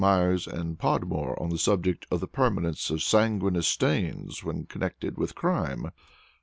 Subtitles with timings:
[0.01, 5.35] Myers and Podmore on the subject of the Permanence of Sanguineous Stains when connected with
[5.35, 5.91] Crime.